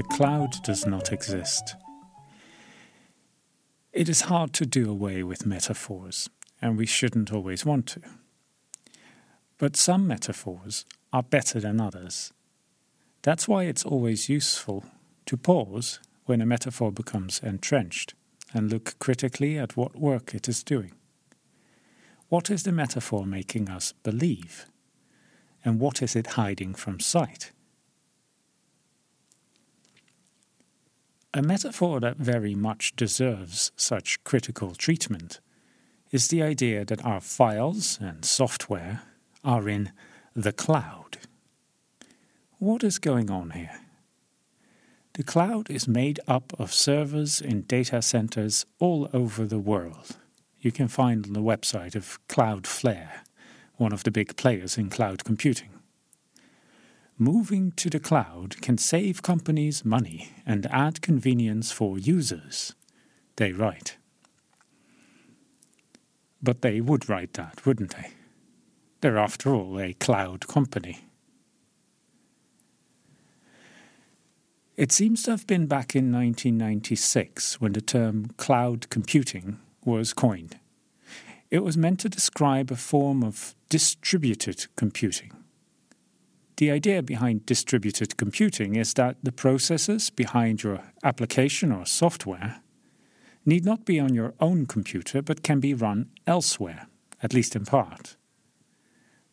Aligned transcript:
the 0.00 0.16
cloud 0.16 0.62
does 0.62 0.86
not 0.86 1.12
exist. 1.12 1.76
It 3.92 4.08
is 4.08 4.22
hard 4.22 4.54
to 4.54 4.64
do 4.64 4.90
away 4.90 5.22
with 5.22 5.44
metaphors, 5.44 6.30
and 6.62 6.78
we 6.78 6.86
shouldn't 6.86 7.30
always 7.30 7.66
want 7.66 7.84
to. 7.88 8.00
But 9.58 9.76
some 9.76 10.06
metaphors 10.06 10.86
are 11.12 11.22
better 11.22 11.60
than 11.60 11.82
others. 11.82 12.32
That's 13.20 13.46
why 13.46 13.64
it's 13.64 13.84
always 13.84 14.30
useful 14.30 14.86
to 15.26 15.36
pause 15.36 16.00
when 16.24 16.40
a 16.40 16.46
metaphor 16.46 16.90
becomes 16.90 17.38
entrenched 17.42 18.14
and 18.54 18.72
look 18.72 18.98
critically 19.00 19.58
at 19.58 19.76
what 19.76 19.96
work 19.96 20.34
it 20.34 20.48
is 20.48 20.62
doing. 20.62 20.92
What 22.30 22.50
is 22.50 22.62
the 22.62 22.72
metaphor 22.72 23.26
making 23.26 23.68
us 23.68 23.92
believe? 24.02 24.64
And 25.62 25.78
what 25.78 26.00
is 26.00 26.16
it 26.16 26.38
hiding 26.38 26.74
from 26.74 27.00
sight? 27.00 27.52
A 31.32 31.42
metaphor 31.42 32.00
that 32.00 32.16
very 32.16 32.56
much 32.56 32.96
deserves 32.96 33.70
such 33.76 34.22
critical 34.24 34.74
treatment 34.74 35.38
is 36.10 36.26
the 36.26 36.42
idea 36.42 36.84
that 36.84 37.04
our 37.04 37.20
files 37.20 38.00
and 38.00 38.24
software 38.24 39.02
are 39.44 39.68
in 39.68 39.92
the 40.34 40.52
cloud. 40.52 41.18
What 42.58 42.82
is 42.82 42.98
going 42.98 43.30
on 43.30 43.50
here? 43.50 43.80
The 45.12 45.22
cloud 45.22 45.70
is 45.70 45.86
made 45.86 46.18
up 46.26 46.52
of 46.58 46.74
servers 46.74 47.40
in 47.40 47.62
data 47.62 48.02
centers 48.02 48.66
all 48.80 49.08
over 49.12 49.46
the 49.46 49.60
world. 49.60 50.16
You 50.60 50.72
can 50.72 50.88
find 50.88 51.26
on 51.26 51.32
the 51.32 51.40
website 51.40 51.94
of 51.94 52.18
Cloudflare, 52.28 53.20
one 53.76 53.92
of 53.92 54.02
the 54.02 54.10
big 54.10 54.36
players 54.36 54.76
in 54.76 54.90
cloud 54.90 55.22
computing. 55.22 55.79
Moving 57.22 57.72
to 57.72 57.90
the 57.90 58.00
cloud 58.00 58.62
can 58.62 58.78
save 58.78 59.22
companies 59.22 59.84
money 59.84 60.30
and 60.46 60.64
add 60.70 61.02
convenience 61.02 61.70
for 61.70 61.98
users, 61.98 62.74
they 63.36 63.52
write. 63.52 63.98
But 66.42 66.62
they 66.62 66.80
would 66.80 67.10
write 67.10 67.34
that, 67.34 67.66
wouldn't 67.66 67.94
they? 67.94 68.12
They're, 69.02 69.18
after 69.18 69.54
all, 69.54 69.78
a 69.78 69.92
cloud 69.92 70.48
company. 70.48 71.00
It 74.78 74.90
seems 74.90 75.22
to 75.24 75.32
have 75.32 75.46
been 75.46 75.66
back 75.66 75.94
in 75.94 76.10
1996 76.10 77.60
when 77.60 77.74
the 77.74 77.82
term 77.82 78.30
cloud 78.38 78.88
computing 78.88 79.58
was 79.84 80.14
coined. 80.14 80.58
It 81.50 81.62
was 81.62 81.76
meant 81.76 82.00
to 82.00 82.08
describe 82.08 82.72
a 82.72 82.76
form 82.76 83.22
of 83.22 83.54
distributed 83.68 84.68
computing 84.74 85.32
the 86.60 86.70
idea 86.70 87.02
behind 87.02 87.46
distributed 87.46 88.18
computing 88.18 88.76
is 88.76 88.92
that 88.92 89.16
the 89.22 89.32
processes 89.32 90.10
behind 90.10 90.62
your 90.62 90.82
application 91.02 91.72
or 91.72 91.86
software 91.86 92.60
need 93.46 93.64
not 93.64 93.86
be 93.86 93.98
on 93.98 94.12
your 94.12 94.34
own 94.40 94.66
computer 94.66 95.22
but 95.22 95.42
can 95.42 95.58
be 95.58 95.72
run 95.72 96.10
elsewhere, 96.26 96.86
at 97.22 97.32
least 97.32 97.56
in 97.56 97.64
part. 97.64 98.16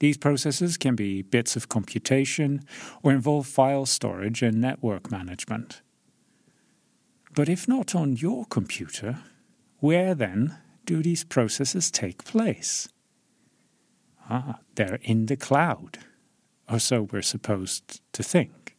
These 0.00 0.18
processes 0.18 0.76
can 0.76 0.96
be 0.96 1.22
bits 1.22 1.56
of 1.56 1.70
computation 1.70 2.62
or 3.02 3.10
involve 3.10 3.46
file 3.46 3.86
storage 3.86 4.42
and 4.42 4.60
network 4.60 5.10
management. 5.10 5.80
But 7.34 7.48
if 7.48 7.66
not 7.66 7.94
on 7.94 8.16
your 8.16 8.44
computer, 8.44 9.20
where 9.78 10.14
then 10.14 10.58
do 10.84 11.02
these 11.02 11.24
processes 11.24 11.90
take 11.90 12.24
place? 12.24 12.86
Ah, 14.28 14.58
they're 14.74 14.98
in 15.00 15.24
the 15.24 15.38
cloud 15.38 16.00
or 16.68 16.78
so 16.78 17.02
we're 17.02 17.22
supposed 17.22 18.00
to 18.12 18.22
think. 18.22 18.76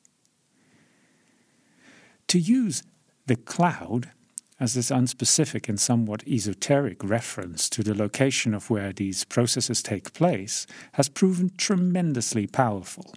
To 2.27 2.39
use 2.39 2.83
the 3.27 3.35
cloud 3.35 4.11
as 4.59 4.73
this 4.73 4.89
unspecific 4.89 5.67
and 5.67 5.79
somewhat 5.79 6.25
esoteric 6.27 7.03
reference 7.03 7.69
to 7.69 7.83
the 7.83 7.95
location 7.95 8.53
of 8.53 8.69
where 8.69 8.93
these 8.93 9.25
processes 9.25 9.83
take 9.83 10.13
place 10.13 10.65
has 10.93 11.09
proven 11.09 11.51
tremendously 11.57 12.47
powerful. 12.47 13.13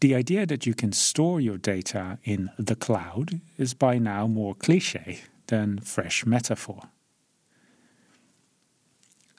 The 0.00 0.14
idea 0.14 0.46
that 0.46 0.66
you 0.66 0.74
can 0.74 0.92
store 0.92 1.40
your 1.40 1.58
data 1.58 2.18
in 2.24 2.50
the 2.58 2.76
cloud 2.76 3.40
is 3.58 3.74
by 3.74 3.98
now 3.98 4.26
more 4.26 4.54
cliche 4.54 5.22
than 5.48 5.80
fresh 5.80 6.24
metaphor. 6.24 6.82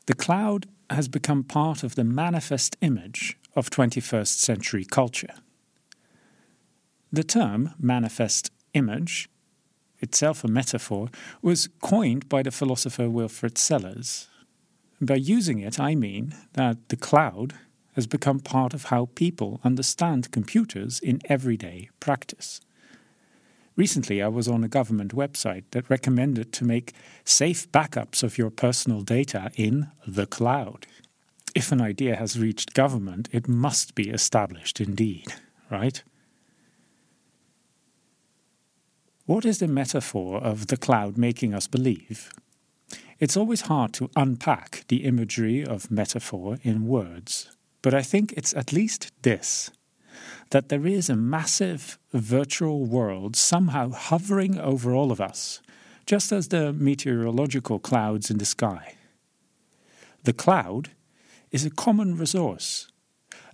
The 0.08 0.16
cloud 0.16 0.68
has 0.90 1.08
become 1.08 1.44
part 1.44 1.84
of 1.84 1.96
the 1.96 2.04
manifest 2.04 2.76
image 2.82 3.38
of 3.56 3.70
21st 3.70 4.28
century 4.28 4.86
culture. 4.86 5.34
The 7.12 7.24
term 7.24 7.74
manifest 7.78 8.52
image, 8.74 9.30
itself 10.00 10.44
a 10.44 10.48
metaphor, 10.48 11.10
was 11.42 11.70
coined 11.82 12.30
by 12.30 12.42
the 12.44 12.52
philosopher 12.52 13.10
Wilfrid 13.10 13.58
Sellars. 13.58 14.28
By 15.02 15.16
using 15.16 15.60
it, 15.60 15.80
I 15.80 15.96
mean 15.96 16.36
that 16.54 16.90
the 16.90 16.96
cloud 16.96 17.56
has 17.96 18.08
become 18.08 18.40
part 18.40 18.74
of 18.74 18.86
how 18.86 19.10
people 19.16 19.60
understand 19.64 20.32
computers 20.32 21.00
in 21.00 21.20
everyday 21.26 21.90
practice. 22.00 22.62
Recently, 23.76 24.22
I 24.22 24.28
was 24.28 24.48
on 24.48 24.64
a 24.64 24.70
government 24.70 25.14
website 25.14 25.64
that 25.72 25.90
recommended 25.90 26.54
to 26.54 26.66
make 26.66 26.94
safe 27.26 27.70
backups 27.72 28.24
of 28.24 28.38
your 28.38 28.50
personal 28.50 29.02
data 29.02 29.52
in 29.56 29.90
the 30.06 30.26
cloud 30.26 30.86
if 31.56 31.72
an 31.72 31.82
idea 31.82 32.16
has 32.16 32.40
reached 32.40 32.74
government, 32.74 33.30
it 33.32 33.48
must 33.48 33.96
be 33.96 34.10
established 34.10 34.80
indeed, 34.80 35.34
right? 35.70 36.04
What 39.26 39.46
is 39.46 39.60
the 39.60 39.68
metaphor 39.68 40.38
of 40.40 40.68
the 40.68 40.78
cloud 40.78 41.18
making 41.18 41.54
us 41.54 41.68
believe? 41.68 42.32
It's 43.20 43.38
always 43.38 43.62
hard 43.62 43.94
to 43.94 44.10
unpack 44.16 44.86
the 44.88 45.04
imagery 45.06 45.64
of 45.64 45.92
metaphor 45.92 46.58
in 46.64 46.88
words, 46.88 47.56
but 47.82 47.94
I 47.94 48.02
think 48.02 48.34
it's 48.34 48.54
at 48.54 48.74
least 48.74 49.12
this 49.22 49.72
that 50.50 50.70
there 50.70 50.86
is 50.86 51.10
a 51.10 51.16
massive 51.16 51.98
virtual 52.12 52.86
world 52.86 53.36
somehow 53.36 53.90
hovering 53.92 54.60
over 54.60 54.94
all 54.94 55.12
of 55.12 55.22
us, 55.22 55.62
just 56.06 56.32
as 56.32 56.50
the 56.50 56.74
meteorological 56.74 57.80
clouds 57.80 58.30
in 58.30 58.38
the 58.38 58.46
sky. 58.46 58.96
The 60.24 60.34
cloud 60.34 60.90
is 61.52 61.66
a 61.66 61.70
common 61.70 62.18
resource, 62.18 62.88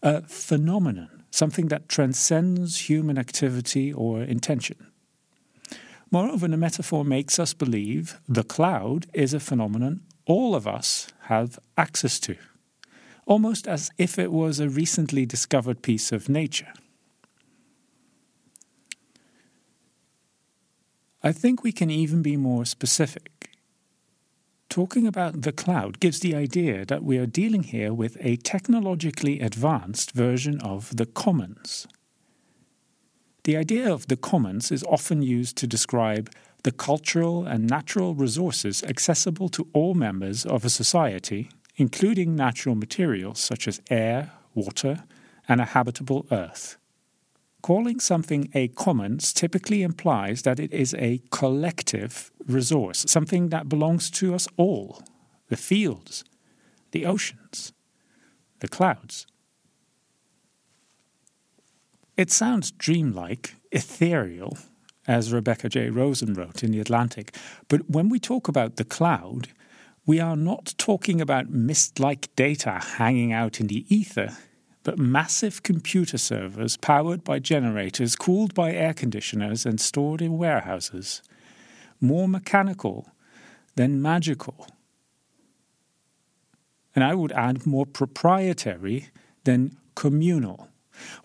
a 0.03 0.21
phenomenon, 0.21 1.23
something 1.31 1.67
that 1.67 1.89
transcends 1.89 2.89
human 2.89 3.17
activity 3.17 3.91
or 3.91 4.21
intention. 4.21 4.87
Moreover, 6.11 6.47
the 6.47 6.57
metaphor 6.57 7.03
makes 7.03 7.37
us 7.37 7.53
believe 7.53 8.19
the 8.27 8.43
cloud 8.43 9.07
is 9.13 9.33
a 9.33 9.39
phenomenon 9.39 10.01
all 10.25 10.55
of 10.55 10.67
us 10.67 11.07
have 11.23 11.57
access 11.77 12.19
to, 12.19 12.35
almost 13.25 13.67
as 13.67 13.89
if 13.97 14.19
it 14.19 14.31
was 14.31 14.59
a 14.59 14.69
recently 14.69 15.25
discovered 15.25 15.81
piece 15.81 16.11
of 16.11 16.29
nature. 16.29 16.73
I 21.23 21.31
think 21.31 21.63
we 21.63 21.71
can 21.71 21.89
even 21.89 22.21
be 22.21 22.37
more 22.37 22.65
specific 22.65 23.49
talking 24.69 25.07
about 25.07 25.41
the 25.41 25.51
cloud 25.51 25.99
gives 25.99 26.19
the 26.19 26.35
idea 26.35 26.85
that 26.85 27.03
we 27.03 27.17
are 27.17 27.25
dealing 27.25 27.63
here 27.63 27.93
with 27.93 28.17
a 28.19 28.37
technologically 28.37 29.39
advanced 29.39 30.11
version 30.11 30.59
of 30.61 30.95
the 30.95 31.05
commons. 31.05 31.87
The 33.43 33.57
idea 33.57 33.91
of 33.91 34.07
the 34.07 34.17
commons 34.17 34.71
is 34.71 34.83
often 34.83 35.21
used 35.21 35.55
to 35.57 35.67
describe 35.67 36.29
the 36.63 36.71
cultural 36.71 37.45
and 37.45 37.69
natural 37.69 38.13
resources 38.13 38.83
accessible 38.83 39.47
to 39.49 39.67
all 39.73 39.93
members 39.93 40.45
of 40.45 40.65
a 40.65 40.69
society, 40.69 41.49
including 41.77 42.35
natural 42.35 42.75
materials 42.75 43.39
such 43.39 43.67
as 43.67 43.81
air, 43.89 44.31
water, 44.53 45.05
and 45.47 45.61
a 45.61 45.65
habitable 45.65 46.25
earth. 46.29 46.77
Calling 47.61 47.99
something 47.99 48.49
a 48.53 48.67
commons 48.69 49.31
typically 49.33 49.81
implies 49.81 50.41
that 50.41 50.59
it 50.59 50.73
is 50.73 50.93
a 50.95 51.21
collective 51.31 52.31
resource, 52.47 53.05
something 53.07 53.49
that 53.49 53.69
belongs 53.69 54.09
to 54.11 54.33
us 54.33 54.47
all 54.57 55.01
the 55.49 55.57
fields, 55.57 56.23
the 56.91 57.05
oceans, 57.05 57.73
the 58.59 58.67
clouds. 58.67 59.27
It 62.15 62.31
sounds 62.31 62.71
dreamlike, 62.71 63.55
ethereal, 63.71 64.57
as 65.07 65.31
Rebecca 65.31 65.69
J. 65.69 65.89
Rosen 65.89 66.33
wrote 66.33 66.63
in 66.63 66.71
The 66.71 66.81
Atlantic, 66.81 67.35
but 67.69 67.89
when 67.89 68.09
we 68.09 68.19
talk 68.19 68.47
about 68.47 68.75
the 68.75 68.83
cloud, 68.83 69.49
we 70.05 70.19
are 70.19 70.35
not 70.35 70.73
talking 70.77 71.21
about 71.21 71.49
mist 71.49 71.99
like 71.99 72.33
data 72.35 72.81
hanging 72.97 73.31
out 73.31 73.59
in 73.59 73.67
the 73.67 73.85
ether 73.93 74.35
but 74.87 74.97
massive 74.97 75.63
computer 75.63 76.17
servers 76.17 76.77
powered 76.77 77.21
by 77.21 77.39
generators 77.39 78.15
cooled 78.15 78.53
by 78.53 78.71
air 78.71 78.93
conditioners 78.93 79.65
and 79.65 79.81
stored 79.81 80.21
in 80.21 80.37
warehouses. 80.37 81.21
More 81.99 82.27
mechanical 82.27 83.09
than 83.75 84.01
magical. 84.01 84.67
And 86.95 87.03
I 87.03 87.13
would 87.13 87.31
add 87.31 87.65
more 87.65 87.85
proprietary 87.85 89.09
than 89.43 89.77
communal, 89.95 90.69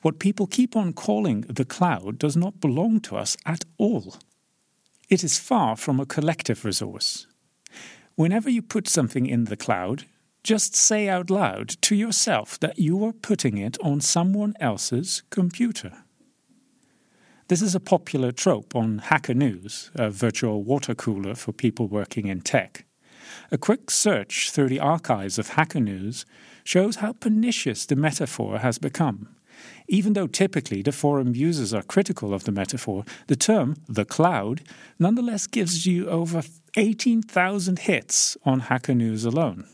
What 0.02 0.18
people 0.18 0.46
keep 0.46 0.76
on 0.76 0.92
calling 0.92 1.42
the 1.42 1.64
cloud 1.64 2.18
does 2.18 2.36
not 2.36 2.60
belong 2.60 3.00
to 3.00 3.16
us 3.16 3.36
at 3.46 3.64
all. 3.78 4.16
It 5.08 5.24
is 5.24 5.38
far 5.38 5.76
from 5.76 6.00
a 6.00 6.06
collective 6.06 6.64
resource. 6.64 7.26
Whenever 8.14 8.50
you 8.50 8.62
put 8.62 8.88
something 8.88 9.26
in 9.26 9.44
the 9.44 9.56
cloud, 9.56 10.04
just 10.42 10.74
say 10.74 11.08
out 11.08 11.30
loud 11.30 11.68
to 11.82 11.94
yourself 11.94 12.58
that 12.60 12.78
you 12.78 13.04
are 13.04 13.12
putting 13.12 13.58
it 13.58 13.78
on 13.80 14.00
someone 14.00 14.54
else's 14.60 15.22
computer. 15.30 16.04
This 17.48 17.60
is 17.60 17.74
a 17.74 17.80
popular 17.80 18.30
trope 18.30 18.74
on 18.76 18.98
Hacker 18.98 19.34
News, 19.34 19.90
a 19.96 20.10
virtual 20.10 20.62
water 20.62 20.94
cooler 20.94 21.34
for 21.34 21.52
people 21.52 21.88
working 21.88 22.28
in 22.28 22.40
tech. 22.40 22.84
A 23.50 23.58
quick 23.58 23.90
search 23.90 24.50
through 24.50 24.68
the 24.68 24.80
archives 24.80 25.38
of 25.38 25.50
Hacker 25.50 25.80
News 25.80 26.24
shows 26.64 26.96
how 26.96 27.12
pernicious 27.12 27.84
the 27.84 27.96
metaphor 27.96 28.60
has 28.60 28.78
become. 28.78 29.34
Even 29.88 30.12
though 30.12 30.28
typically 30.28 30.82
the 30.82 30.92
forum 30.92 31.34
users 31.34 31.74
are 31.74 31.82
critical 31.82 32.32
of 32.32 32.44
the 32.44 32.52
metaphor, 32.52 33.04
the 33.26 33.36
term 33.36 33.76
the 33.88 34.04
cloud 34.04 34.62
nonetheless 34.98 35.46
gives 35.46 35.84
you 35.84 36.08
over 36.08 36.42
18,000 36.76 37.80
hits 37.80 38.36
on 38.44 38.60
Hacker 38.60 38.94
News 38.94 39.24
alone. 39.24 39.66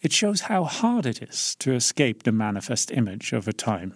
It 0.00 0.12
shows 0.12 0.42
how 0.42 0.64
hard 0.64 1.06
it 1.06 1.22
is 1.22 1.54
to 1.56 1.74
escape 1.74 2.22
the 2.22 2.32
manifest 2.32 2.90
image 2.90 3.32
over 3.32 3.52
time. 3.52 3.94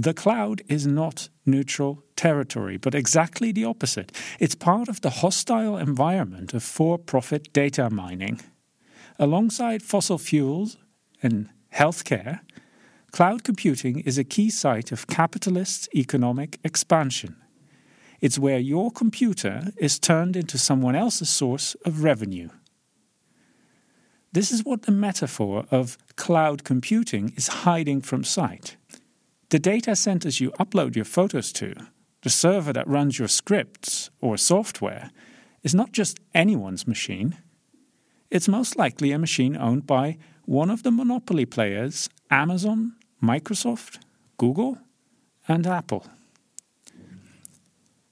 The 0.00 0.14
cloud 0.14 0.62
is 0.68 0.86
not 0.86 1.28
neutral 1.44 2.04
territory, 2.14 2.76
but 2.76 2.94
exactly 2.94 3.50
the 3.50 3.64
opposite. 3.64 4.12
It's 4.38 4.54
part 4.54 4.88
of 4.88 5.00
the 5.00 5.10
hostile 5.10 5.76
environment 5.76 6.54
of 6.54 6.62
for 6.62 6.98
profit 6.98 7.52
data 7.52 7.90
mining. 7.90 8.40
Alongside 9.18 9.82
fossil 9.82 10.16
fuels 10.16 10.76
and 11.20 11.48
healthcare, 11.74 12.42
cloud 13.10 13.42
computing 13.42 13.98
is 13.98 14.18
a 14.18 14.22
key 14.22 14.50
site 14.50 14.92
of 14.92 15.08
capitalist 15.08 15.88
economic 15.92 16.60
expansion. 16.62 17.34
It's 18.20 18.38
where 18.38 18.60
your 18.60 18.92
computer 18.92 19.72
is 19.78 19.98
turned 19.98 20.36
into 20.36 20.58
someone 20.58 20.94
else's 20.94 21.28
source 21.28 21.74
of 21.84 22.04
revenue. 22.04 22.50
This 24.30 24.52
is 24.52 24.64
what 24.64 24.82
the 24.82 24.92
metaphor 24.92 25.64
of 25.72 25.98
cloud 26.14 26.62
computing 26.62 27.32
is 27.36 27.48
hiding 27.48 28.00
from 28.00 28.22
sight. 28.22 28.76
The 29.50 29.58
data 29.58 29.96
centers 29.96 30.40
you 30.40 30.50
upload 30.60 30.94
your 30.94 31.06
photos 31.06 31.52
to, 31.52 31.74
the 32.22 32.28
server 32.28 32.70
that 32.74 32.86
runs 32.86 33.18
your 33.18 33.28
scripts 33.28 34.10
or 34.20 34.36
software, 34.36 35.10
is 35.62 35.74
not 35.74 35.92
just 35.92 36.20
anyone's 36.34 36.86
machine. 36.86 37.38
It's 38.30 38.46
most 38.46 38.76
likely 38.76 39.10
a 39.10 39.18
machine 39.18 39.56
owned 39.56 39.86
by 39.86 40.18
one 40.44 40.68
of 40.68 40.82
the 40.82 40.90
monopoly 40.90 41.46
players 41.46 42.10
Amazon, 42.30 42.96
Microsoft, 43.22 44.00
Google, 44.36 44.78
and 45.48 45.66
Apple. 45.66 46.06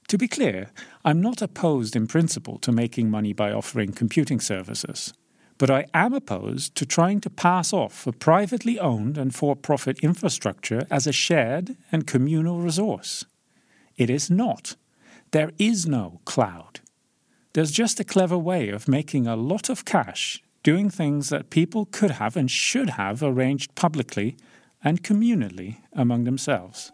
To 0.09 0.17
be 0.17 0.29
clear, 0.29 0.71
I'm 1.05 1.21
not 1.21 1.43
opposed 1.43 1.95
in 1.95 2.07
principle 2.07 2.59
to 2.61 2.73
making 2.73 3.11
money 3.11 3.35
by 3.35 3.53
offering 3.53 3.93
computing 3.93 4.41
services 4.41 5.13
but 5.59 5.71
I 5.71 5.87
am 5.95 6.13
opposed 6.13 6.75
to 6.75 6.87
trying 6.87 7.21
to 7.23 7.31
pass 7.31 7.73
off 7.73 8.07
a 8.07 8.13
privately 8.13 8.79
owned 8.79 9.17
and 9.17 9.35
for 9.35 9.57
profit 9.57 9.99
infrastructure 10.01 10.87
as 10.91 11.07
a 11.07 11.13
shared 11.13 11.77
and 11.91 12.07
communal 12.07 12.61
resource. 12.61 13.25
It 13.97 14.11
is 14.11 14.31
not. 14.31 14.77
There 15.31 15.53
is 15.59 15.87
no 15.87 16.21
cloud. 16.25 16.81
There's 17.55 17.73
just 17.73 17.99
a 18.01 18.05
clever 18.05 18.37
way 18.37 18.69
of 18.69 18.87
making 18.89 19.27
a 19.27 19.37
lot 19.37 19.71
of 19.71 19.85
cash 19.85 20.43
doing 20.63 20.91
things 20.91 21.29
that 21.31 21.49
people 21.49 21.87
could 21.87 22.11
have 22.13 22.37
and 22.37 22.51
should 22.51 22.91
have 22.91 23.23
arranged 23.23 23.75
publicly 23.75 24.37
and 24.85 25.03
communally 25.03 25.77
among 25.93 26.25
themselves. 26.25 26.93